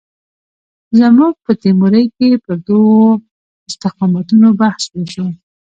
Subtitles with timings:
[0.99, 2.99] زموږ په تیورۍ کې پر دوو
[3.69, 5.27] استقامتونو بحث وشو.